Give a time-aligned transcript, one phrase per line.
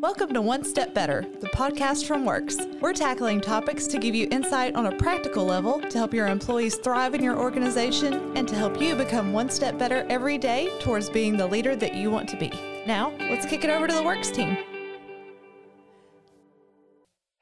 [0.00, 2.56] Welcome to One Step Better, the podcast from Whirks.
[2.80, 6.76] We're tackling topics to give you insight on a practical level to help your employees
[6.76, 11.10] thrive in your organization and to help you become one step better every day towards
[11.10, 12.48] being the leader that you want to be.
[12.86, 14.56] Now, let's kick it over to the Whirks team.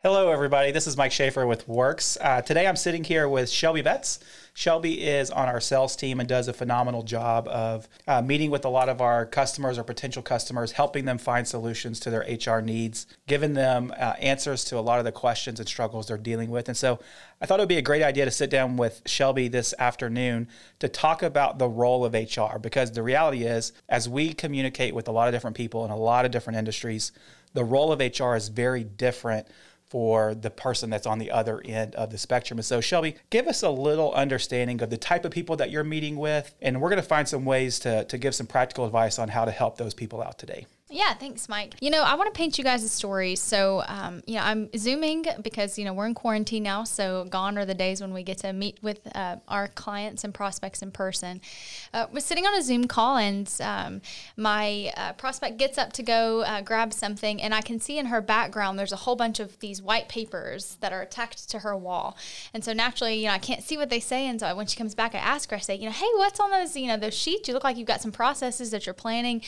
[0.05, 0.71] Hello, everybody.
[0.71, 2.17] This is Mike Schaefer with Whirks.
[2.21, 4.21] Uh, today I'm sitting here with Shelby Betts.
[4.55, 8.65] Shelby is on our sales team and does a phenomenal job of uh, meeting with
[8.65, 12.61] a lot of our customers or potential customers, helping them find solutions to their HR
[12.61, 16.48] needs, giving them uh, answers to a lot of the questions and struggles they're dealing
[16.48, 16.69] with.
[16.69, 17.01] And so
[17.42, 20.47] I thought it would be a great idea to sit down with Shelby this afternoon
[20.78, 25.09] to talk about the role of HR because the reality is, as we communicate with
[25.09, 27.11] a lot of different people in a lot of different industries,
[27.53, 29.48] the role of HR is very different
[29.91, 32.59] for the person that's on the other end of the spectrum.
[32.59, 35.84] And so, Shelby, give us a little understanding of the type of people that you're
[35.84, 39.19] meeting with, and we're going to find some ways to, to give some practical advice
[39.19, 40.66] on how to help those people out today.
[40.91, 41.74] Yeah, thanks, Mike.
[41.83, 43.37] You know, I want to paint you guys a story.
[43.37, 46.84] So, um, you know, I'm zooming because you know we're in quarantine now.
[46.84, 50.33] So, gone are the days when we get to meet with uh, our clients and
[50.33, 51.42] prospects in person.
[51.92, 54.00] Uh, we're sitting on a Zoom call, and um,
[54.39, 58.06] my uh, prospect gets up to go uh, grab something, and I can see in
[58.06, 61.77] her background there's a whole bunch of these white papers that are attached to her
[61.77, 62.16] wall.
[62.55, 64.78] And so, naturally, you know, I can't see what they say, and so when she
[64.78, 66.97] comes back, I ask her, I say, you know, hey, what's on those, you know,
[66.97, 67.47] those sheets?
[67.47, 69.42] You look like you've got some processes that you're planning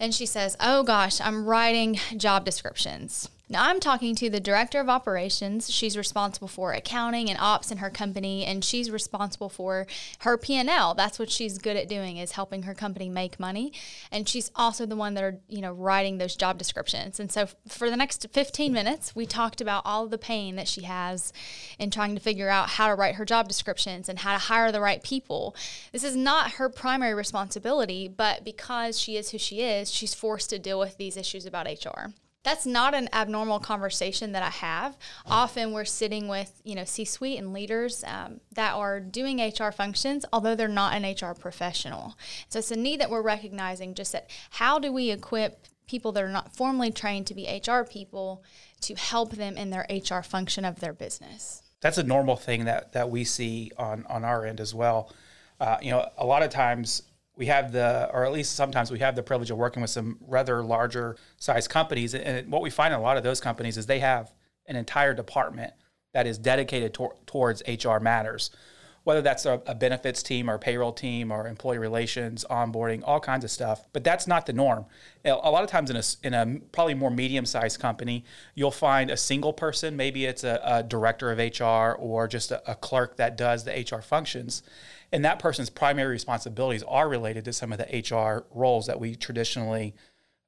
[0.00, 3.28] and she says, Oh gosh, I'm writing job descriptions.
[3.52, 5.72] Now, I'm talking to the director of operations.
[5.72, 9.88] She's responsible for accounting and ops in her company, and she's responsible for
[10.20, 10.94] her P&L.
[10.94, 13.72] That's what she's good at doing is helping her company make money.
[14.12, 17.18] And she's also the one that are, you know, writing those job descriptions.
[17.18, 20.82] And so for the next 15 minutes, we talked about all the pain that she
[20.82, 21.32] has
[21.76, 24.70] in trying to figure out how to write her job descriptions and how to hire
[24.70, 25.56] the right people.
[25.90, 30.50] This is not her primary responsibility, but because she is who she is, she's forced
[30.50, 32.12] to deal with these issues about HR
[32.42, 34.96] that's not an abnormal conversation that I have.
[35.26, 40.24] Often we're sitting with, you know, C-suite and leaders um, that are doing HR functions,
[40.32, 42.16] although they're not an HR professional.
[42.48, 46.22] So it's a need that we're recognizing just that how do we equip people that
[46.24, 48.42] are not formally trained to be HR people
[48.80, 51.62] to help them in their HR function of their business?
[51.82, 55.12] That's a normal thing that, that we see on, on our end as well.
[55.58, 57.02] Uh, you know, a lot of times
[57.40, 60.18] we have the, or at least sometimes we have the privilege of working with some
[60.28, 62.14] rather larger size companies.
[62.14, 64.30] And what we find in a lot of those companies is they have
[64.66, 65.72] an entire department
[66.12, 68.50] that is dedicated to- towards HR matters,
[69.04, 73.44] whether that's a, a, benefits team or payroll team or employee relations, onboarding, all kinds
[73.44, 73.86] of stuff.
[73.92, 74.84] But that's not the norm.
[75.24, 78.24] A lot of times in a, in a probably more medium sized company,
[78.54, 82.70] you'll find a single person, maybe it's a, a director of HR or just a,
[82.70, 84.62] a clerk that does the HR functions
[85.12, 89.14] and that person's primary responsibilities are related to some of the HR roles that we
[89.14, 89.94] traditionally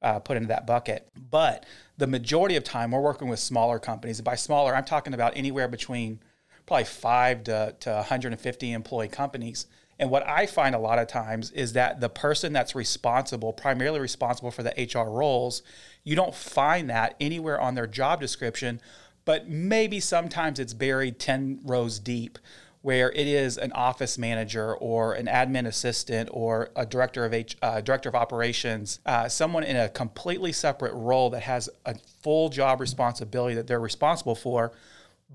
[0.01, 1.09] uh, put into that bucket.
[1.29, 1.65] But
[1.97, 4.21] the majority of time, we're working with smaller companies.
[4.21, 6.19] By smaller, I'm talking about anywhere between
[6.65, 9.67] probably five to, to 150 employee companies.
[9.99, 13.99] And what I find a lot of times is that the person that's responsible, primarily
[13.99, 15.61] responsible for the HR roles,
[16.03, 18.81] you don't find that anywhere on their job description,
[19.25, 22.39] but maybe sometimes it's buried 10 rows deep
[22.81, 27.55] where it is an office manager or an admin assistant or a director of H,
[27.61, 32.49] uh, director of operations, uh, someone in a completely separate role that has a full
[32.49, 34.73] job responsibility that they're responsible for,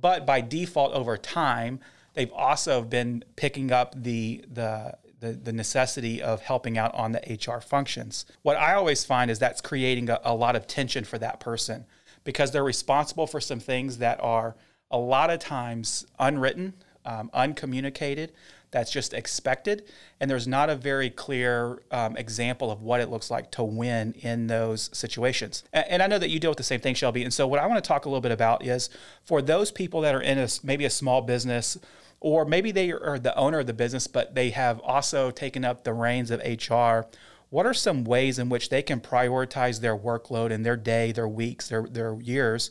[0.00, 1.80] but by default over time,
[2.14, 7.18] they've also been picking up the the the, the necessity of helping out on the
[7.18, 8.24] HR functions.
[8.42, 11.86] What I always find is that's creating a, a lot of tension for that person
[12.22, 14.54] because they're responsible for some things that are
[14.92, 18.32] a lot of times unwritten um, uncommunicated,
[18.70, 19.84] that's just expected,
[20.20, 24.12] and there's not a very clear um, example of what it looks like to win
[24.20, 25.64] in those situations.
[25.72, 27.22] And, and, I know that you deal with the same thing, Shelby.
[27.22, 28.90] And so, what I want to talk a little bit about is
[29.24, 31.78] for those people that are in a, maybe a small business,
[32.20, 35.84] or maybe they are the owner of the business, but they have also taken up
[35.84, 37.08] the reins of HR.
[37.50, 41.28] What are some ways in which they can prioritize their workload and their day, their
[41.28, 42.70] weeks, their, their years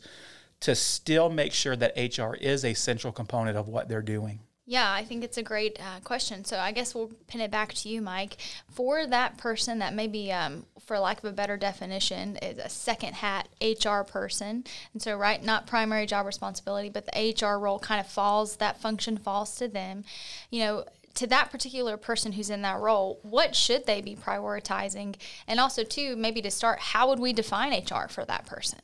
[0.59, 4.41] to still make sure that HR is a central component of what they're doing?
[4.69, 6.43] Yeah, I think it's a great uh, question.
[6.43, 8.35] So I guess we'll pin it back to you, Mike.
[8.69, 13.13] For that person that maybe, um, for lack of a better definition, is a second
[13.13, 18.01] hat HR person, and so right, not primary job responsibility, but the HR role kind
[18.01, 18.57] of falls.
[18.57, 20.03] That function falls to them.
[20.49, 20.85] You know,
[21.15, 25.15] to that particular person who's in that role, what should they be prioritizing?
[25.47, 28.79] And also, too, maybe to start, how would we define HR for that person?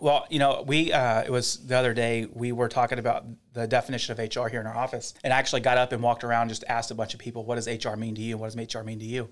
[0.00, 3.66] Well, you know, we uh, it was the other day we were talking about the
[3.66, 6.48] definition of HR here in our office, and I actually got up and walked around,
[6.48, 8.38] just asked a bunch of people, "What does HR mean to you?
[8.38, 9.28] What does HR mean to you?"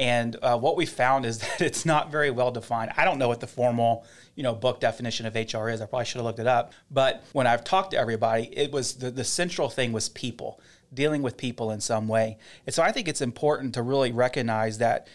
[0.00, 2.92] And uh, what we found is that it's not very well defined.
[2.96, 5.80] I don't know what the formal, you know, book definition of HR is.
[5.80, 6.72] I probably should have looked it up.
[6.90, 10.60] But when I've talked to everybody, it was the, the central thing was people,
[10.92, 12.38] dealing with people in some way.
[12.66, 15.06] And so I think it's important to really recognize that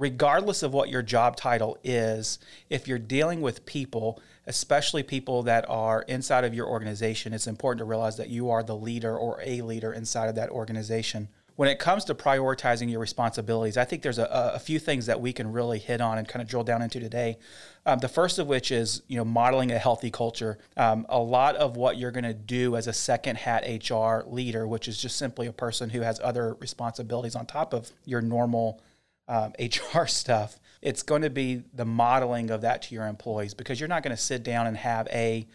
[0.00, 2.38] regardless of what your job title is,
[2.70, 7.78] if you're dealing with people, especially people that are inside of your organization, it's important
[7.78, 11.28] to realize that you are the leader or a leader inside of that organization.
[11.56, 14.24] When it comes to prioritizing your responsibilities, I think there's a,
[14.54, 16.98] a few things that we can really hit on and kind of drill down into
[16.98, 17.36] today.
[17.84, 20.56] Um, the first of which is you know modeling a healthy culture.
[20.78, 24.66] Um, a lot of what you're going to do as a second hat HR leader,
[24.66, 28.80] which is just simply a person who has other responsibilities on top of your normal
[29.30, 33.80] um, HR stuff, it's going to be the modeling of that to your employees because
[33.80, 35.46] you're not going to sit down and have a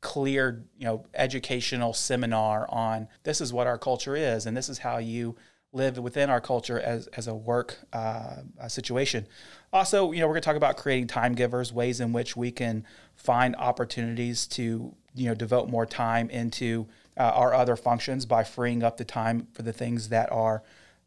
[0.00, 4.78] clear, you know, educational seminar on this is what our culture is and this is
[4.78, 5.36] how you
[5.72, 8.36] live within our culture as, as a work uh,
[8.66, 9.26] situation.
[9.72, 12.50] Also, you know, we're going to talk about creating time givers, ways in which we
[12.50, 12.84] can
[13.14, 18.82] find opportunities to, you know, devote more time into uh, our other functions by freeing
[18.82, 20.62] up the time for the things that are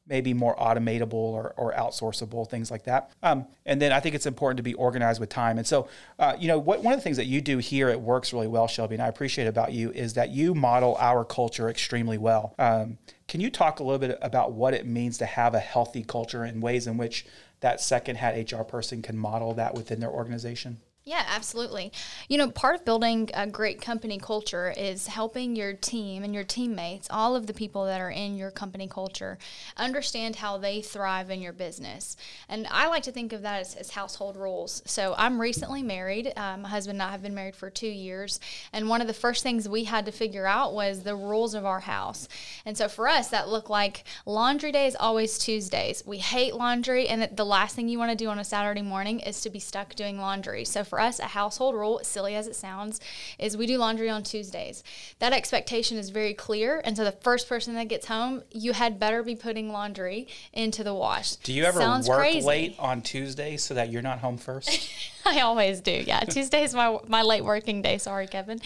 [0.07, 3.11] maybe more automatable or, or outsourceable, things like that.
[3.23, 5.57] Um, and then I think it's important to be organized with time.
[5.57, 5.87] And so,
[6.19, 8.47] uh, you know, what, one of the things that you do here at Whirks really
[8.47, 12.53] well, Shelby, and I appreciate about you, is that you model our culture extremely well.
[12.59, 12.97] Um,
[13.27, 16.43] can you talk a little bit about what it means to have a healthy culture
[16.43, 17.25] and ways in which
[17.61, 20.79] that second hat HR person can model that within their organization?
[21.05, 21.91] Yeah, absolutely.
[22.29, 26.45] You know, part of building a great company culture is helping your team and your
[26.45, 29.37] teammates, all of the people that are in your company culture,
[29.75, 32.15] understand how they thrive in your business.
[32.47, 34.81] And I like to think of that as, as household rules.
[34.85, 36.31] So I'm recently married.
[36.37, 38.39] Um, my husband and I have been married for two years.
[38.71, 41.65] And one of the first things we had to figure out was the rules of
[41.65, 42.29] our house.
[42.65, 46.01] And so for us, that looked like laundry day is always Tuesdays.
[46.05, 47.09] We hate laundry.
[47.09, 49.59] And the last thing you want to do on a Saturday morning is to be
[49.59, 50.63] stuck doing laundry.
[50.63, 53.01] So for us, a household rule, silly as it sounds,
[53.39, 54.83] is we do laundry on Tuesdays.
[55.17, 56.83] That expectation is very clear.
[56.85, 60.83] And so the first person that gets home, you had better be putting laundry into
[60.83, 61.35] the wash.
[61.37, 62.45] Do you ever Sounds work crazy.
[62.45, 64.87] late on Tuesdays so that you're not home first?
[65.25, 66.03] I always do.
[66.05, 66.19] Yeah.
[66.29, 67.97] Tuesday is my, my late working day.
[67.97, 68.61] Sorry, Kevin.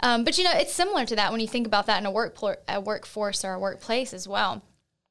[0.00, 2.10] Um, but you know, it's similar to that when you think about that in a
[2.10, 2.36] work
[2.68, 4.62] a workforce or a workplace as well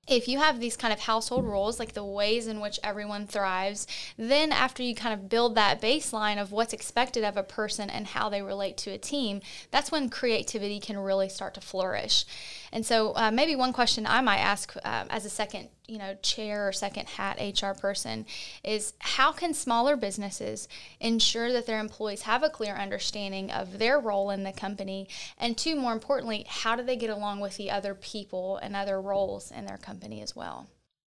[0.08, 3.88] if you have these kind of household rules, like the ways in which everyone thrives,
[4.18, 8.08] then after you kind of build that baseline of what's expected of a person and
[8.08, 9.42] how they relate to a team,
[9.72, 12.26] that's when creativity can really start to flourish.
[12.72, 16.16] And so, uh, maybe one question I might ask uh, as a second, you know,
[16.22, 18.26] chair or second hat HR person
[18.64, 20.68] is how can smaller businesses
[21.00, 25.58] ensure that their employees have a clear understanding of their role in the company, and
[25.58, 29.52] two, more importantly, how do they get along with the other people and other roles
[29.52, 30.68] in their company as well?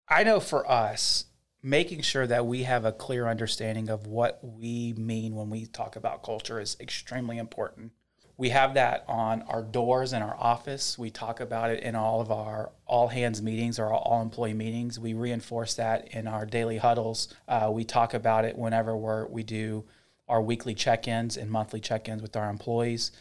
[0.09, 1.27] I know for us,
[1.63, 5.97] making sure that we have a clear understanding of what we mean when we talk
[5.97, 7.93] about culture is extremely important
[8.37, 10.99] we have that on our doors in our office.
[10.99, 14.99] We talk about it in all of our all hands meetings or all employee meetings.
[14.99, 17.29] We reinforce that in our daily huddles.
[17.47, 19.85] Uh, we talk about it whenever we're, we do
[20.29, 23.13] our weekly check ins and monthly check ins with our employees.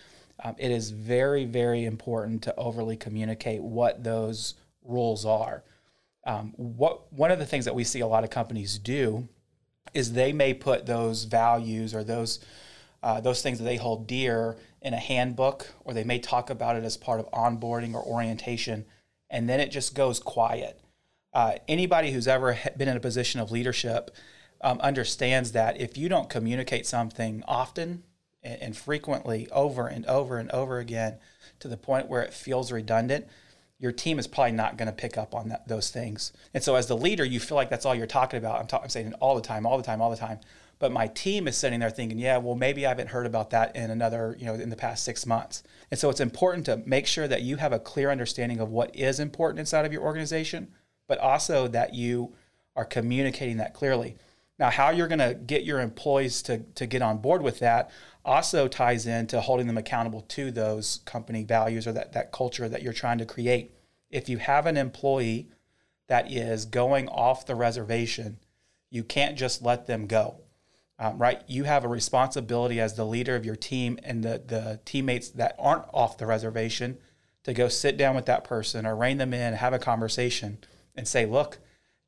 [0.43, 5.63] Um, it is very, very important to overly communicate what those rules are.
[6.25, 9.27] Um, what one of the things that we see a lot of companies do
[9.93, 12.39] is they may put those values or those
[13.03, 16.77] uh, those things that they hold dear in a handbook, or they may talk about
[16.77, 18.85] it as part of onboarding or orientation,
[19.29, 20.79] and then it just goes quiet.
[21.33, 24.11] Uh, anybody who's ever been in a position of leadership
[24.61, 28.03] um, understands that if you don't communicate something often
[28.41, 31.17] and, and frequently over and over and over again
[31.59, 33.27] to the point where it feels redundant,
[33.79, 36.31] your team is probably not going to pick up on that, those things.
[36.53, 38.61] And so, as the leader, you feel like that's all you're talking about.
[38.61, 40.39] I'm, ta- I'm saying all the time, all the time, all the time.
[40.83, 43.73] But my team is sitting there thinking, yeah, well, maybe I haven't heard about that
[43.73, 45.63] in another, you know, in the past six months.
[45.89, 48.93] And so it's important to make sure that you have a clear understanding of what
[48.93, 50.73] is important inside of your organization,
[51.07, 52.35] but also that you
[52.75, 54.17] are communicating that clearly.
[54.59, 57.89] Now, how you're going to get your employees to, to get on board with that
[58.25, 62.83] also ties into holding them accountable to those company values or that, that culture that
[62.83, 63.73] you're trying to create.
[64.09, 65.47] If you have an employee
[66.09, 68.37] that is going off the reservation,
[68.89, 70.42] you can't just let them go
[70.99, 71.41] um, right?
[71.47, 75.55] You have a responsibility as the leader of your team and the, the teammates that
[75.57, 76.97] aren't off the reservation
[77.43, 80.59] to go sit down with that person or rein them in, have a conversation,
[80.95, 81.57] and say, look,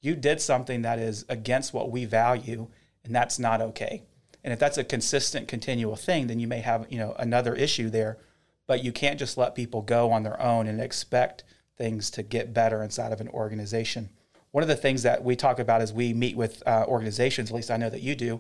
[0.02, 2.68] you did something that is against what we value,
[3.04, 4.04] and that's not okay.
[4.44, 7.90] And if that's a consistent, continual thing, then you may have you know another issue
[7.90, 8.20] there.
[8.68, 11.44] But you can't just let people go on their own and expect
[11.78, 14.10] things to get better inside of an organization
[14.56, 17.56] one of the things that we talk about as we meet with uh, organizations, at
[17.58, 18.40] least I know that you do,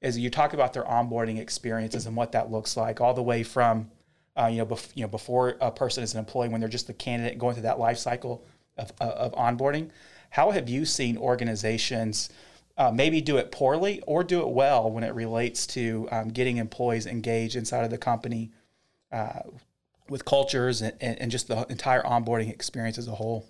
[0.00, 3.42] is you talk about their onboarding experiences and what that looks like, all the way
[3.42, 3.90] from
[4.36, 6.88] uh, you know, bef- you know, before a person is an employee, when they're just
[6.88, 8.44] a candidate going through that life cycle
[8.76, 9.90] of, uh, of onboarding.
[10.30, 12.28] How have you seen organizations
[12.76, 16.58] uh, maybe do it poorly or do it well when it relates to um, getting
[16.58, 18.50] employees engaged inside of the company
[19.10, 19.40] uh,
[20.10, 23.46] with cultures and, and just the entire onboarding experience as a whole?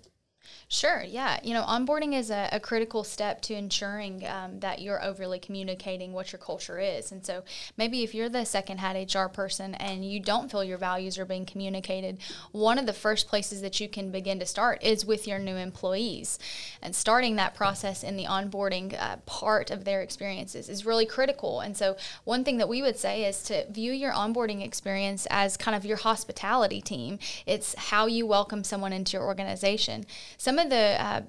[0.69, 1.39] Sure, yeah.
[1.43, 6.11] You know, onboarding is a, a critical step to ensuring um, that you're overly communicating
[6.11, 7.09] what your culture is.
[7.13, 7.43] And so
[7.77, 11.25] maybe if you're the second hat HR person and you don't feel your values are
[11.25, 12.17] being communicated,
[12.51, 15.55] one of the first places that you can begin to start is with your new
[15.55, 16.37] employees.
[16.81, 21.61] And starting that process in the onboarding uh, part of their experiences is really critical.
[21.61, 25.55] And so one thing that we would say is to view your onboarding experience as
[25.55, 27.19] kind of your hospitality team.
[27.45, 30.05] It's how you welcome someone into your organization.
[30.37, 31.21] Some of the uh,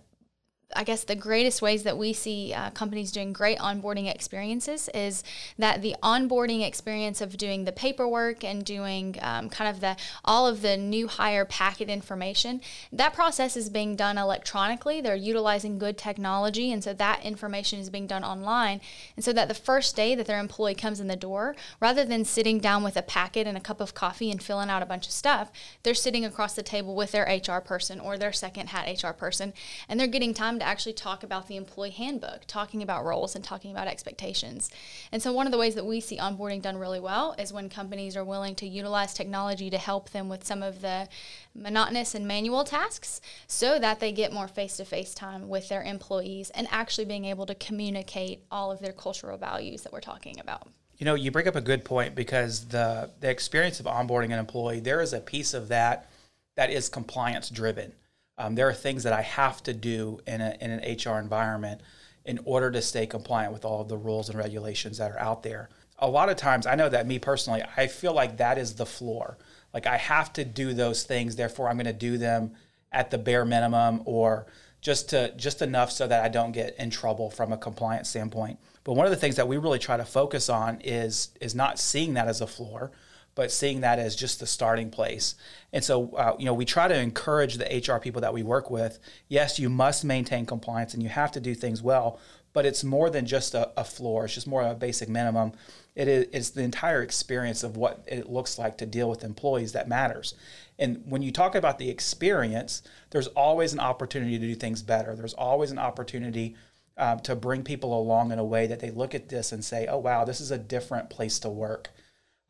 [0.76, 5.25] I guess the greatest ways that we see uh, companies doing great onboarding experiences is
[5.58, 9.96] that the onboarding experience of doing the paperwork and doing um, kind of the
[10.26, 12.60] all of the new hire packet information
[12.92, 15.00] that process is being done electronically.
[15.00, 18.82] They're utilizing good technology and so that information is being done online.
[19.16, 22.26] And so that the first day that their employee comes in the door rather than
[22.26, 25.06] sitting down with a packet and a cup of coffee and filling out a bunch
[25.06, 25.50] of stuff
[25.82, 29.54] they're sitting across the table with their HR person or their second hat HR person
[29.88, 33.44] and they're getting time to actually talk about the employee handbook, talking about roles and
[33.44, 34.70] talking about expectations.
[35.12, 37.68] And so, one of the ways that we see onboarding done really well is when
[37.68, 41.08] companies are willing to utilize technology to help them with some of the
[41.54, 45.82] monotonous and manual tasks so that they get more face to face time with their
[45.82, 50.38] employees and actually being able to communicate all of their cultural values that we're talking
[50.40, 50.68] about.
[50.98, 54.38] You know, you bring up a good point because the the experience of onboarding an
[54.38, 56.10] employee, there is a piece of that
[56.56, 57.92] that is compliance driven.
[58.38, 61.80] Um, there are things that I have to do in, a, in an HR environment
[62.25, 65.42] in order to stay compliant with all of the rules and regulations that are out
[65.42, 65.68] there.
[65.99, 68.87] A lot of times, I know that me personally, I feel like that is the
[68.87, 69.37] floor.
[69.75, 72.52] Like I have to do those things, therefore I'm going to do them
[72.92, 74.47] at the bare minimum or
[74.80, 78.59] just to just enough so that I don't get in trouble from a compliance standpoint.
[78.85, 81.78] But one of the things that we really try to focus on is is not
[81.78, 82.92] seeing that as a floor,
[83.38, 85.37] but seeing that as just the starting place.
[85.73, 88.68] And so, uh, you know, we try to encourage the HR people that we work
[88.68, 88.99] with.
[89.28, 92.18] Yes, you must maintain compliance and you have to do things well,
[92.52, 94.25] but it's more than just a, a floor.
[94.25, 95.52] It's just more of a basic minimum.
[95.95, 99.71] It is it's the entire experience of what it looks like to deal with employees
[99.71, 100.35] that matters.
[100.76, 105.14] And when you talk about the experience, there's always an opportunity to do things better.
[105.14, 106.57] There's always an opportunity
[106.97, 109.87] um, to bring people along in a way that they look at this and say,
[109.87, 111.90] "Oh, wow, this is a different place to work."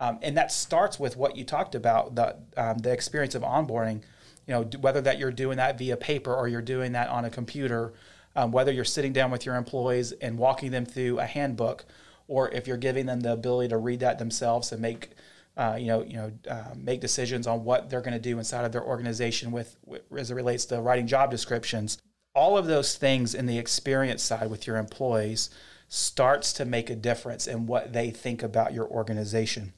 [0.01, 4.03] Um, and that starts with what you talked about the um, the experience of onboarding.
[4.47, 7.31] You know, whether that you're doing that via paper or you're doing that on a
[7.31, 7.93] computer,
[8.35, 11.85] um, whether you're sitting down with your employees and walking them through a handbook,
[12.29, 15.11] or if you're giving them the ability to read that themselves and make
[15.59, 18.65] uh, you know, you know, uh, make decisions on what they're going to do inside
[18.65, 21.99] of their organization with, with, as it relates to writing job descriptions.
[22.33, 25.51] All of those things in the experience side with your employees
[25.89, 29.73] starts to make a difference in what they think about your organization.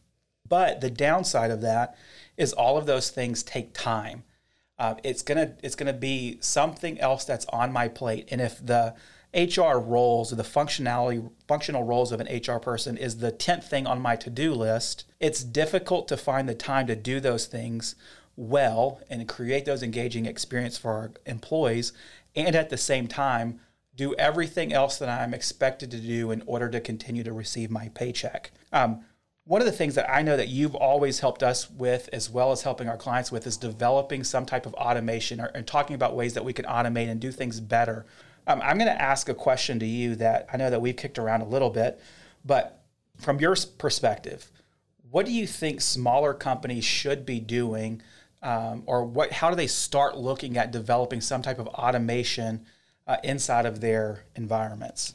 [0.51, 1.97] But the downside of that
[2.37, 4.25] is all of those things take time.
[4.79, 8.95] Uh, it's gonna it's gonna be something else that's on my plate, and if the
[9.33, 13.87] HR roles or the functionality functional roles of an HR person is the tenth thing
[13.87, 17.95] on my to do list, it's difficult to find the time to do those things
[18.37, 21.93] well and create those engaging experience for our employees,
[22.35, 23.61] and at the same time
[23.95, 27.91] do everything else that I'm expected to do in order to continue to receive my
[27.91, 28.51] paycheck.
[28.73, 29.05] Um,
[29.45, 32.53] one of the things that I know that you've always helped us with, as well
[32.53, 36.15] as helping our clients with, is developing some type of automation or, and talking about
[36.15, 38.07] ways that we can automate and do things better.
[38.47, 41.19] Um, I'm going to ask a question to you that I know that we've kicked
[41.19, 42.01] around a little bit,
[42.45, 42.83] but
[43.19, 44.51] from your perspective,
[45.11, 48.03] what do you think smaller companies should be doing,
[48.43, 49.33] um, or what?
[49.33, 52.65] How do they start looking at developing some type of automation
[53.07, 55.15] uh, inside of their environments?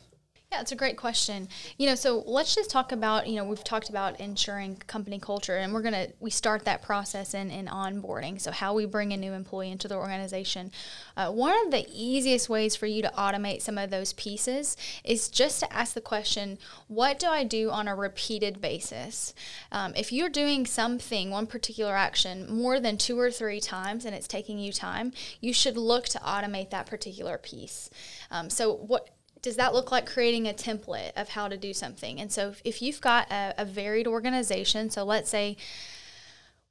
[0.56, 1.50] Yeah, it's a great question.
[1.78, 5.58] You know, so let's just talk about, you know, we've talked about ensuring company culture
[5.58, 8.40] and we're going to, we start that process in, in onboarding.
[8.40, 10.72] So how we bring a new employee into the organization.
[11.18, 15.28] Uh, one of the easiest ways for you to automate some of those pieces is
[15.28, 16.58] just to ask the question,
[16.88, 19.34] what do I do on a repeated basis?
[19.74, 24.16] Um, if you're doing something, one particular action, more than two or three times and
[24.16, 27.90] it's taking you time, you should look to automate that particular piece.
[28.32, 29.10] Um, so what
[29.46, 32.20] does that look like creating a template of how to do something?
[32.20, 35.56] And so if, you've got a, a, varied organization, so let's say,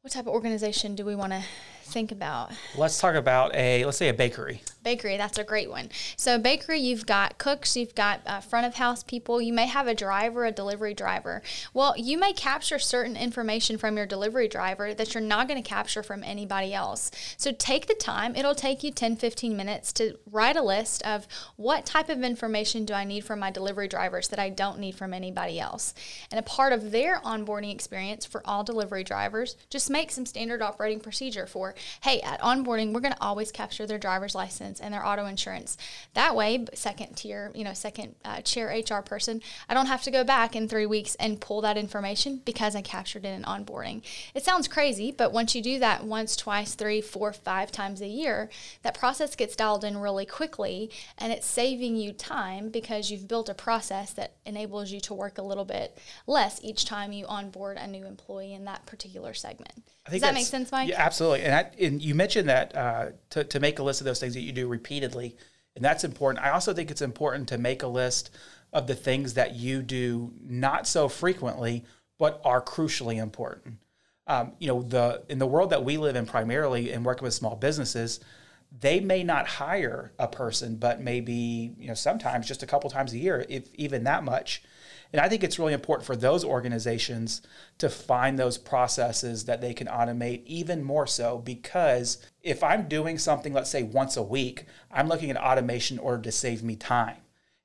[0.01, 1.45] what type of organization do we want to
[1.85, 2.53] think about.
[2.77, 4.63] Let's talk about a let's say a bakery.
[4.83, 5.89] Bakery, that's a great one.
[6.15, 9.87] So, bakery, you've got cooks, you've got uh, front of house people, you may have
[9.87, 11.41] a driver, a delivery driver.
[11.73, 15.67] Well, you may capture certain information from your delivery driver that you're not going to
[15.67, 17.11] capture from anybody else.
[17.39, 21.27] So, take the time, it'll take you 10, 15 minutes to write a list of
[21.57, 24.97] what type of information do I need from my delivery drivers that I don't need
[24.97, 25.95] from anybody else.
[26.31, 30.61] And a part of their onboarding experience for all delivery drivers, just make some standard
[30.61, 34.93] operating procedure for, hey, at onboarding, we're going to always capture their driver's license and
[34.93, 35.77] their auto insurance.
[36.15, 40.11] That way, second tier, you know, second uh, chair HR person, I don't have to
[40.11, 44.03] go back in three weeks and pull that information because I captured it in onboarding.
[44.35, 48.09] It sounds crazy, but once you do that once, twice, three, four, five times a
[48.09, 48.51] year,
[48.83, 53.49] that process gets dialed in really quickly and it's saving you time because you've built
[53.49, 57.77] a process that enables you to work a little bit less each time you onboard
[57.77, 59.83] a new employee in that particular segment.
[60.11, 60.91] Does that make sense, Mike?
[60.91, 61.43] Yeah, absolutely.
[61.43, 64.35] And, I, and you mentioned that uh, to, to make a list of those things
[64.35, 65.37] that you do repeatedly,
[65.77, 66.45] and that's important.
[66.45, 68.31] I also think it's important to make a list
[68.73, 71.85] of the things that you do not so frequently,
[72.19, 73.79] but are crucially important.
[74.27, 77.35] Um, you know, the in the world that we live in, primarily in working with
[77.35, 78.21] small businesses,
[78.81, 83.13] they may not hire a person, but maybe you know sometimes just a couple times
[83.13, 84.63] a year, if even that much.
[85.15, 87.41] And I think it's really important for those organizations
[87.79, 93.19] to find those processes that they can automate even more so because if I'm doing
[93.19, 96.75] something, let's say once a week, I'm looking at automation in order to save me
[96.75, 97.19] time.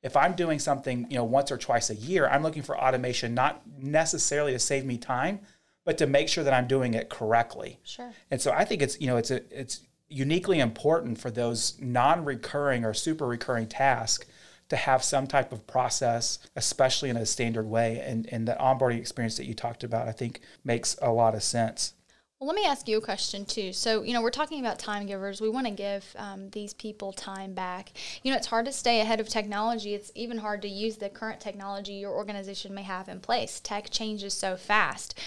[0.03, 3.33] If I'm doing something, you know, once or twice a year, I'm looking for automation
[3.33, 5.39] not necessarily to save me time,
[5.85, 7.79] but to make sure that I'm doing it correctly.
[7.83, 8.13] Sure.
[8.29, 12.85] And so I think it's, you know, it's a, it's uniquely important for those non-recurring
[12.85, 14.27] or super recurring tasks
[14.69, 17.99] to have some type of process, especially in a standard way.
[17.99, 21.43] And, and the onboarding experience that you talked about, I think makes a lot of
[21.43, 21.93] sense.
[22.39, 23.73] Well, let me ask you a question too.
[23.73, 25.41] So, you know, we're talking about time givers.
[25.41, 27.91] We want to give um, these people time back.
[28.23, 29.93] You know, it's hard to stay ahead of technology.
[29.93, 33.59] It's even hard to use the current technology your organization may have in place.
[33.59, 35.19] Tech changes so fast.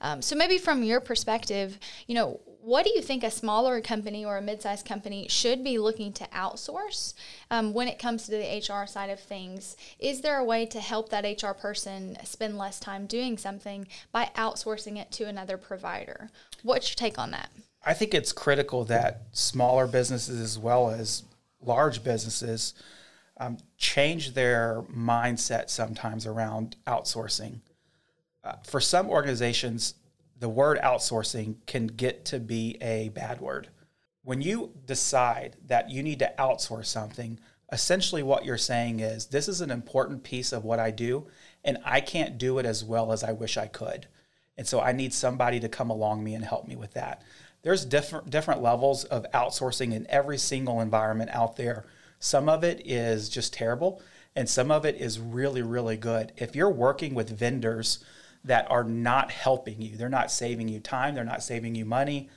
[0.00, 4.24] Um, so, maybe from your perspective, you know, what do you think a smaller company
[4.24, 7.12] or a mid-sized company should be looking to outsource
[7.50, 9.76] um, when it comes to the HR side of things?
[9.98, 14.30] Is there a way to help that HR person spend less time doing something by
[14.34, 16.30] outsourcing it to another provider?
[16.62, 17.50] What's your take on that?
[17.84, 21.22] I think it's critical that smaller businesses as well as
[21.60, 22.72] large businesses
[23.36, 27.58] um, change their mindset sometimes around outsourcing.
[28.42, 29.94] Uh, for some organizations,
[30.44, 33.66] the word outsourcing can get to be a bad word.
[34.24, 37.40] When you decide that you need to outsource something,
[37.72, 41.28] essentially what you're saying is this is an important piece of what I do,
[41.64, 44.06] and I can't do it as well as I wish I could.
[44.58, 47.22] And so I need somebody to come along me and help me with that.
[47.62, 51.86] There's different different levels of outsourcing in every single environment out there.
[52.18, 54.02] Some of it is just terrible,
[54.36, 56.32] and some of it is really, really good.
[56.36, 58.04] If you're working with vendors
[58.44, 59.96] that are not helping you.
[59.96, 61.14] They're not saving you time.
[61.14, 62.28] They're not saving you money.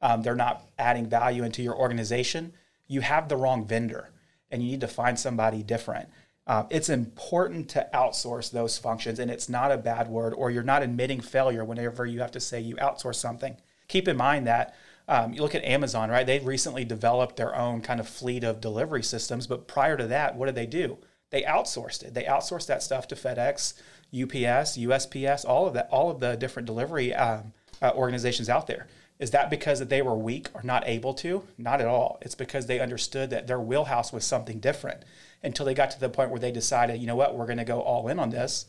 [0.00, 2.52] Um, they're not adding value into your organization.
[2.86, 4.10] You have the wrong vendor,
[4.50, 6.08] and you need to find somebody different.
[6.46, 10.62] Uh, it's important to outsource those functions, and it's not a bad word, or you're
[10.62, 13.56] not admitting failure whenever you have to say you outsource something.
[13.88, 14.74] Keep in mind that
[15.08, 16.26] um, you look at Amazon, right?
[16.26, 20.36] They've recently developed their own kind of fleet of delivery systems, but prior to that,
[20.36, 20.98] what did they do?
[21.30, 22.14] They outsourced it.
[22.14, 23.74] They outsourced that stuff to FedEx,
[24.14, 28.86] UPS, USPS, all of that, all of the different delivery um, uh, organizations out there.
[29.18, 31.42] Is that because that they were weak or not able to?
[31.56, 32.18] Not at all.
[32.20, 35.04] It's because they understood that their wheelhouse was something different.
[35.42, 37.64] Until they got to the point where they decided, you know what, we're going to
[37.64, 38.66] go all in on this.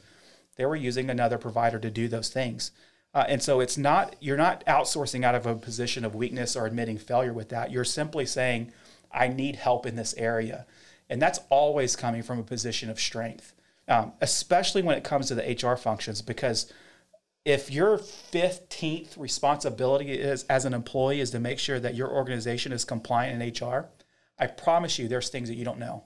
[0.56, 2.71] They were using another provider to do those things.
[3.13, 6.65] Uh, and so it's not you're not outsourcing out of a position of weakness or
[6.65, 7.71] admitting failure with that.
[7.71, 8.71] You're simply saying,
[9.12, 10.65] I need help in this area.
[11.10, 13.54] And that's always coming from a position of strength
[13.88, 16.71] um, especially when it comes to the HR functions, because
[17.45, 22.73] if your 15th responsibility is as an employee is to make sure that your organization
[22.73, 23.89] is compliant in HR,
[24.38, 26.04] I promise you there's things that you don't know.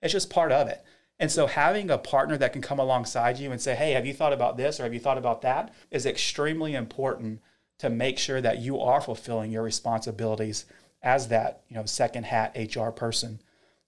[0.00, 0.82] It's just part of it.
[1.18, 4.14] And so having a partner that can come alongside you and say, "Hey, have you
[4.14, 7.40] thought about this or have you thought about that?" is extremely important
[7.78, 10.64] to make sure that you are fulfilling your responsibilities
[11.02, 13.40] as that, you know, second hat HR person.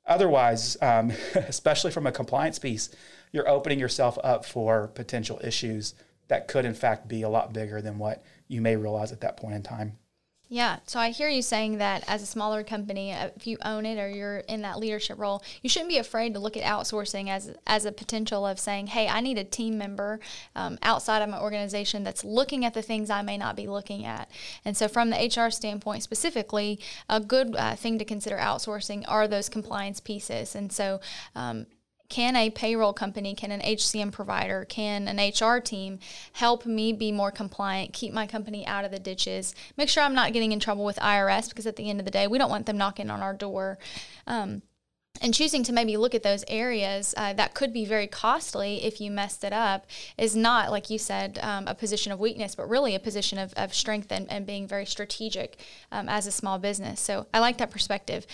[0.06, 2.90] Otherwise, um, especially from a compliance piece,
[3.32, 5.94] you're opening yourself up for potential issues
[6.28, 9.36] that could, in fact, be a lot bigger than what you may realize at that
[9.36, 9.98] point in time.
[10.48, 13.84] Yeah, so I hear you saying that as a smaller company, uh, if you own
[13.84, 17.28] it or you're in that leadership role, you shouldn't be afraid to look at outsourcing
[17.28, 20.20] as as a potential of saying, "Hey, I need a team member
[20.54, 24.04] um, outside of my organization that's looking at the things I may not be looking
[24.04, 24.30] at."
[24.64, 26.78] And so, from the HR standpoint specifically,
[27.08, 30.54] a good uh, thing to consider outsourcing are those compliance pieces.
[30.54, 31.00] And so,
[31.34, 31.66] um,
[32.08, 35.98] can a payroll company, can an HCM provider, can an HR team
[36.32, 40.14] help me be more compliant, keep my company out of the ditches, make sure I'm
[40.14, 42.50] not getting in trouble with IRS because at the end of the day, we don't
[42.50, 43.78] want them knocking on our door.
[44.26, 44.62] Um,
[45.22, 49.00] and choosing to maybe look at those areas uh, that could be very costly if
[49.00, 49.86] you messed it up
[50.18, 53.52] is not, like you said, um, a position of weakness, but really a position of,
[53.54, 55.58] of strength and, and being very strategic
[55.92, 57.00] um, as a small business.
[57.00, 58.26] So I like that perspective.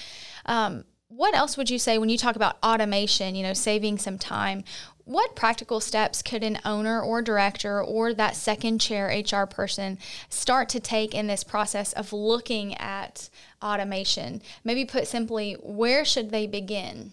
[0.46, 0.84] Um,
[1.16, 4.64] what else would you say when you talk about automation, you know, saving some time?
[5.04, 9.98] What practical steps could an owner or director or that second chair HR person
[10.28, 13.28] start to take in this process of looking at
[13.62, 14.40] automation?
[14.64, 17.12] Maybe put simply, where should they begin?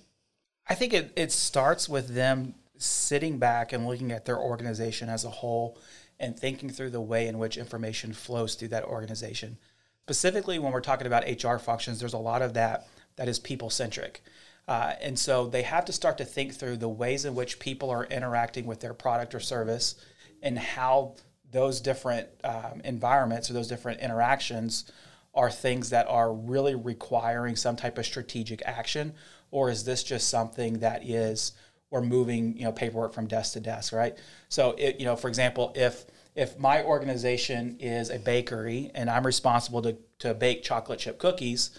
[0.67, 5.25] I think it, it starts with them sitting back and looking at their organization as
[5.25, 5.77] a whole
[6.19, 9.57] and thinking through the way in which information flows through that organization.
[10.03, 12.87] Specifically, when we're talking about HR functions, there's a lot of that
[13.19, 14.23] that is people centric.
[14.65, 17.89] Uh, and so they have to start to think through the ways in which people
[17.89, 19.95] are interacting with their product or service
[20.41, 21.15] and how
[21.51, 24.89] those different um, environments or those different interactions
[25.35, 29.13] are things that are really requiring some type of strategic action
[29.51, 31.51] or is this just something that is
[31.89, 35.27] we're moving you know paperwork from desk to desk right so it, you know for
[35.27, 36.05] example if
[36.35, 41.71] if my organization is a bakery and i'm responsible to, to bake chocolate chip cookies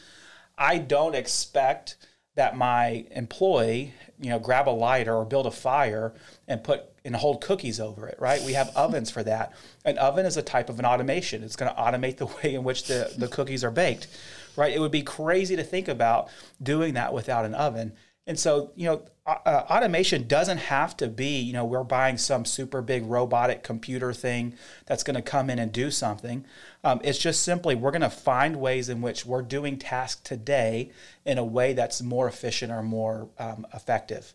[0.61, 1.97] I don't expect
[2.37, 6.13] that my employee, you know, grab a lighter or build a fire
[6.47, 8.43] and put and hold cookies over it, right?
[8.43, 9.55] We have ovens for that.
[9.87, 11.43] An oven is a type of an automation.
[11.43, 14.07] It's going to automate the way in which the, the cookies are baked,
[14.55, 14.73] right?
[14.73, 16.29] It would be crazy to think about
[16.63, 17.95] doing that without an oven.
[18.27, 22.45] And so, you know, uh, automation doesn't have to be, you know, we're buying some
[22.45, 24.55] super big robotic computer thing
[24.87, 26.45] that's going to come in and do something.
[26.85, 30.91] Um, it's just simply we're going to find ways in which we're doing tasks today
[31.25, 34.33] in a way that's more efficient or more um, effective.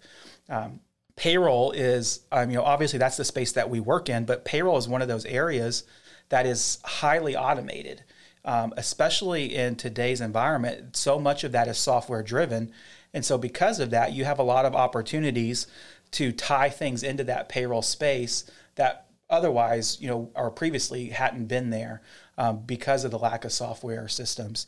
[0.50, 0.80] Um,
[1.16, 4.78] payroll is, um, you know, obviously that's the space that we work in, but payroll
[4.78, 5.84] is one of those areas
[6.30, 8.04] that is highly automated.
[8.44, 12.72] Um, especially in today's environment, so much of that is software driven.
[13.16, 15.68] And so, because of that, you have a lot of opportunities
[16.12, 18.44] to tie things into that payroll space
[18.76, 22.02] that otherwise, you know, or previously hadn't been there
[22.38, 24.68] um, because of the lack of software systems.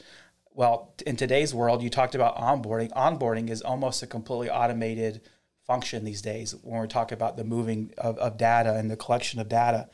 [0.54, 2.90] Well, in today's world, you talked about onboarding.
[2.94, 5.20] Onboarding is almost a completely automated
[5.66, 9.42] function these days when we're talking about the moving of, of data and the collection
[9.42, 9.90] of data.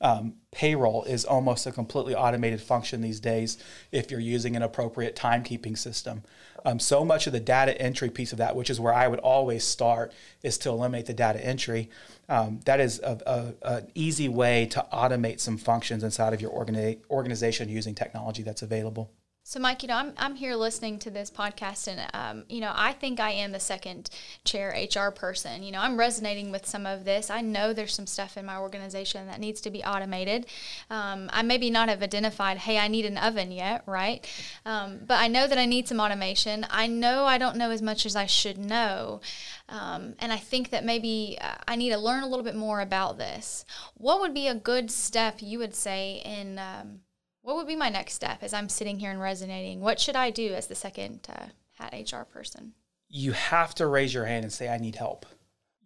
[0.00, 3.58] Um, payroll is almost a completely automated function these days
[3.92, 6.22] if you're using an appropriate timekeeping system.
[6.64, 9.18] Um, so much of the data entry piece of that, which is where I would
[9.18, 11.90] always start, is to eliminate the data entry.
[12.28, 17.68] Um, that is an easy way to automate some functions inside of your organi- organization
[17.68, 19.10] using technology that's available.
[19.46, 22.72] So, Mike, you know, I'm, I'm here listening to this podcast, and, um, you know,
[22.74, 24.08] I think I am the second
[24.42, 25.62] chair HR person.
[25.62, 27.28] You know, I'm resonating with some of this.
[27.28, 30.46] I know there's some stuff in my organization that needs to be automated.
[30.88, 34.26] Um, I maybe not have identified, hey, I need an oven yet, right?
[34.64, 36.66] Um, but I know that I need some automation.
[36.70, 39.20] I know I don't know as much as I should know.
[39.68, 42.80] Um, and I think that maybe uh, I need to learn a little bit more
[42.80, 43.66] about this.
[43.92, 47.00] What would be a good step you would say in um,
[47.44, 49.80] what would be my next step as I'm sitting here and resonating?
[49.80, 52.72] What should I do as the second uh, hat HR person?
[53.10, 55.26] You have to raise your hand and say, I need help.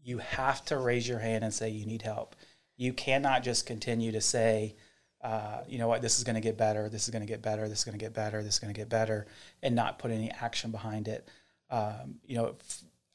[0.04, 2.36] You have to raise your hand and say, you need help.
[2.76, 4.76] You cannot just continue to say,
[5.20, 7.42] uh, you know what, this is going to get better, this is going to get
[7.42, 9.26] better, this is going to get better, this is going to get better,
[9.60, 11.28] and not put any action behind it.
[11.70, 12.54] Um, you know,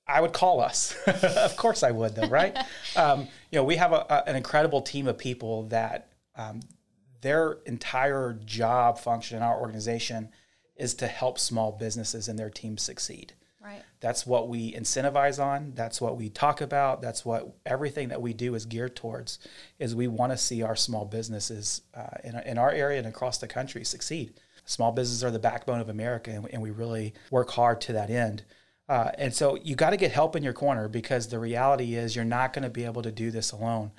[0.06, 0.98] I would call us.
[1.08, 2.58] of course I would, though, right?
[2.98, 6.60] um, you know, we have a, a, an incredible team of people that um,
[7.24, 10.30] their entire job function in our organization
[10.76, 13.34] is to help small businesses and their teams succeed.
[13.64, 13.82] Right.
[14.02, 15.72] That's what we incentivize on.
[15.74, 17.02] That's what we talk about.
[17.02, 19.40] That's what everything that we do is geared towards.
[19.80, 23.38] Is we want to see our small businesses uh, in, in our area and across
[23.38, 24.34] the country succeed.
[24.66, 28.10] Small businesses are the backbone of America, and, and we really work hard to that
[28.10, 28.44] end.
[28.90, 32.16] Uh, and so you got to get help in your corner because the reality is
[32.16, 33.92] you're not going to be able to do this alone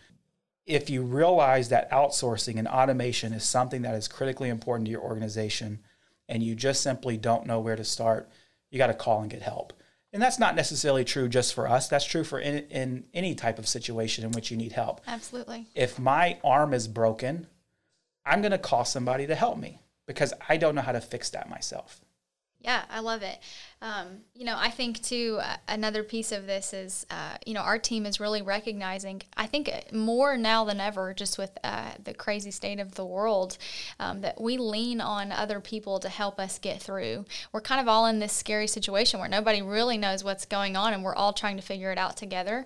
[0.67, 5.03] if you realize that outsourcing and automation is something that is critically important to your
[5.03, 5.81] organization
[6.29, 8.31] and you just simply don't know where to start,
[8.71, 9.73] you got to call and get help.
[10.13, 11.89] And that's not necessarily true just for us.
[11.89, 15.01] That's true for in, in any type of situation in which you need help.
[15.07, 15.67] Absolutely.
[15.75, 17.47] If my arm is broken,
[18.25, 19.81] I'm going to call somebody to help me.
[20.07, 22.04] because I don't know how to fix that myself.
[22.65, 23.39] Yeah, I love it.
[23.83, 27.61] Um, you know, I think too, uh, another piece of this is, uh, you know,
[27.61, 31.91] our team is really recognizing, I think uh, more now than ever, just with uh,
[32.03, 33.59] the crazy state of the world,
[34.01, 37.27] um, that we lean on other people to help us get through.
[37.53, 40.95] We're kind of all in this scary situation where nobody really knows what's going on
[40.95, 42.65] and we're all trying to figure it out together.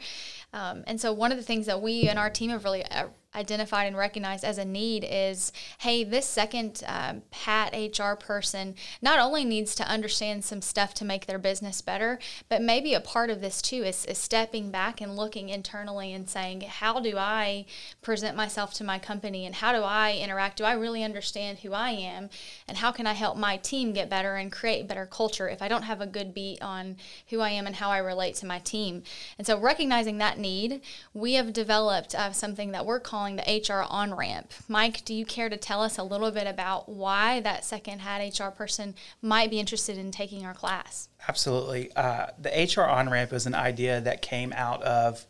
[0.53, 3.09] Um, and so, one of the things that we and our team have really uh,
[3.35, 9.19] identified and recognized as a need is hey, this second um, PAT HR person not
[9.19, 13.29] only needs to understand some stuff to make their business better, but maybe a part
[13.29, 17.67] of this too is, is stepping back and looking internally and saying, how do I
[18.01, 20.57] present myself to my company and how do I interact?
[20.57, 22.31] Do I really understand who I am?
[22.67, 25.69] And how can I help my team get better and create better culture if I
[25.69, 26.97] don't have a good beat on
[27.29, 29.03] who I am and how I relate to my team?
[29.37, 30.81] And so, recognizing that need,
[31.13, 34.53] we have developed uh, something that we're calling calling the HR on ramp.
[34.69, 38.39] Mike, do you care to tell us a little bit about why that second hat
[38.39, 41.09] HR person might be interested in taking our class?
[41.27, 41.91] Absolutely.
[41.97, 45.27] Uh, the HR on ramp is an idea that came out of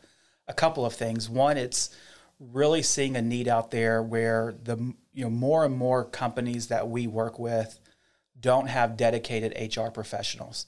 [0.46, 1.30] a couple of things.
[1.30, 1.88] One, it's
[2.38, 4.76] really seeing a need out there where the
[5.14, 7.80] you know more and more companies that we work with
[8.38, 10.66] don't have dedicated HR professionals.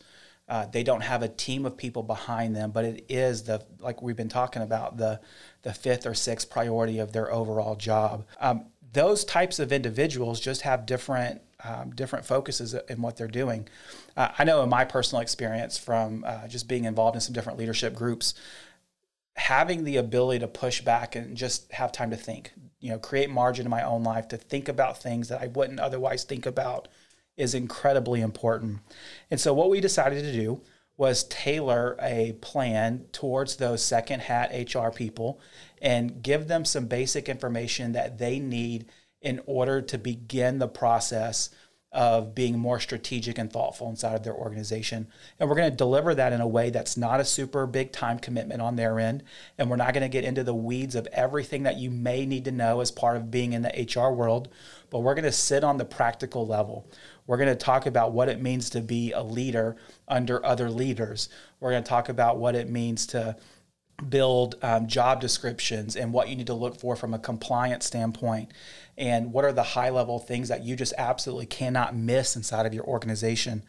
[0.50, 4.02] Uh, they don't have a team of people behind them, but it is the like
[4.02, 5.20] we've been talking about the
[5.62, 8.26] the fifth or sixth priority of their overall job.
[8.40, 13.68] Um, those types of individuals just have different um, different focuses in what they're doing.
[14.16, 17.58] Uh, I know in my personal experience from uh, just being involved in some different
[17.58, 18.34] leadership groups,
[19.36, 23.30] having the ability to push back and just have time to think, you know, create
[23.30, 26.88] margin in my own life to think about things that I wouldn't otherwise think about
[27.40, 28.80] is incredibly important.
[29.30, 30.60] And so, what we decided to do
[30.96, 35.40] was tailor a plan towards those second hat HR people
[35.80, 38.84] and give them some basic information that they need
[39.22, 41.48] in order to begin the process
[41.92, 45.08] of being more strategic and thoughtful inside of their organization.
[45.38, 48.20] And we're going to deliver that in a way that's not a super big time
[48.20, 49.24] commitment on their end.
[49.58, 52.44] And we're not going to get into the weeds of everything that you may need
[52.44, 54.48] to know as part of being in the HR world,
[54.88, 56.86] but we're going to sit on the practical level.
[57.30, 59.76] We're going to talk about what it means to be a leader
[60.08, 61.28] under other leaders.
[61.60, 63.36] We're going to talk about what it means to
[64.08, 68.50] build um, job descriptions and what you need to look for from a compliance standpoint.
[68.98, 72.74] And what are the high level things that you just absolutely cannot miss inside of
[72.74, 73.62] your organization?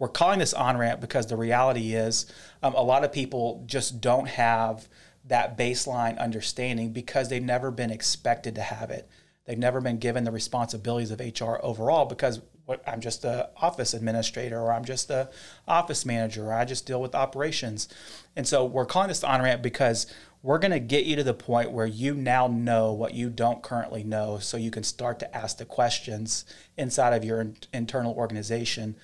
[0.00, 2.26] We're calling this on ramp because the reality is
[2.64, 4.88] um, a lot of people just don't have
[5.24, 9.08] that baseline understanding because they've never been expected to have it
[9.44, 12.40] they've never been given the responsibilities of hr overall because
[12.86, 15.28] I'm just a office administrator or I'm just a
[15.68, 17.88] office manager or I just deal with operations.
[18.36, 20.06] And so we're calling this the on ramp because
[20.42, 23.62] we're going to get you to the point where you now know what you don't
[23.62, 26.44] currently know so you can start to ask the questions
[26.76, 28.96] inside of your in- internal organization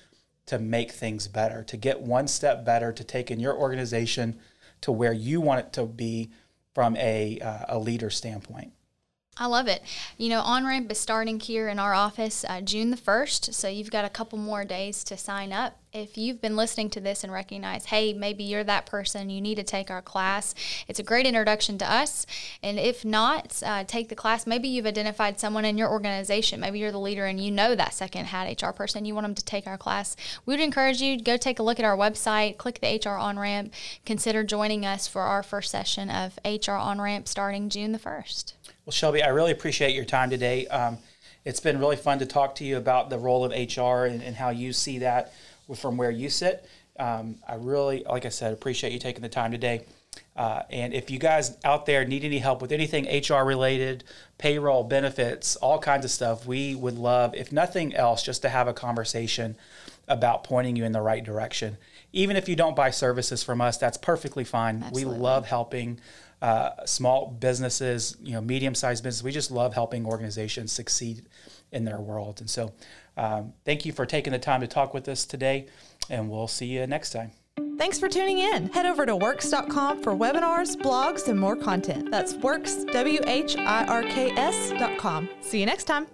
[0.47, 4.39] to make things better, to get one step better, to take in your organization
[4.81, 6.31] to where you want it to be
[6.73, 8.73] from a, uh, a leader standpoint.
[9.41, 9.81] I love it.
[10.19, 13.67] You know, On Ramp is starting here in our office uh, June the 1st, so
[13.67, 15.79] you've got a couple more days to sign up.
[15.93, 19.55] If you've been listening to this and recognize, hey, maybe you're that person, you need
[19.55, 20.55] to take our class,
[20.87, 22.25] it's a great introduction to us.
[22.63, 24.47] And if not, uh, take the class.
[24.47, 26.61] Maybe you've identified someone in your organization.
[26.61, 29.35] Maybe you're the leader and you know that second hat HR person, you want them
[29.35, 30.15] to take our class.
[30.45, 33.17] We would encourage you to go take a look at our website, click the HR
[33.17, 33.73] On Ramp,
[34.05, 38.53] consider joining us for our first session of HR On Ramp starting June the 1st.
[38.85, 40.67] Well, Shelby, I really appreciate your time today.
[40.67, 40.99] Um,
[41.43, 44.37] it's been really fun to talk to you about the role of HR and, and
[44.37, 45.33] how you see that
[45.75, 46.67] from where you sit.
[46.99, 49.85] Um, I really, like I said, appreciate you taking the time today.
[50.35, 54.03] Uh, and if you guys out there need any help with anything HR related,
[54.37, 58.67] payroll, benefits, all kinds of stuff, we would love, if nothing else, just to have
[58.67, 59.55] a conversation
[60.07, 61.77] about pointing you in the right direction.
[62.13, 64.83] Even if you don't buy services from us, that's perfectly fine.
[64.83, 65.13] Absolutely.
[65.13, 65.99] We love helping
[66.41, 69.23] uh, small businesses, you know, medium-sized businesses.
[69.23, 71.23] We just love helping organizations succeed
[71.71, 72.41] in their world.
[72.41, 72.73] And so,
[73.17, 75.67] um, thank you for taking the time to talk with us today,
[76.09, 77.31] and we'll see you next time.
[77.77, 78.67] Thanks for tuning in.
[78.71, 82.11] Head over to whirks.com for webinars, blogs, and more content.
[82.11, 85.29] That's whirks, W H I R K S.com.
[85.41, 86.07] See you next time.